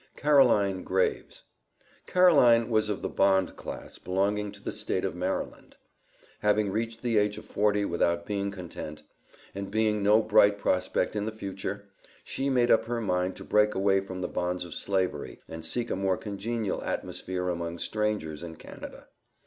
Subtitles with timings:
[0.15, 1.43] Caroline Graves.
[2.07, 5.75] Caroline was of the bond class belonging to the State of Maryland.
[6.39, 9.03] Having reached the age of forty without being content,
[9.53, 11.87] and seeing no bright prospect in the future,
[12.23, 15.91] she made up her mind to break away from the bonds of Slavery and seek
[15.91, 19.05] a more congenial atmosphere among strangers in Canada.